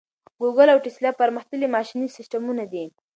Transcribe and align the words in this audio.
ګوګل 0.39 0.69
او 0.73 0.79
ټیسلا 0.85 1.09
پرمختللي 1.21 1.67
ماشیني 1.75 2.07
سیسټمونه 2.17 2.63
دي. 2.71 2.85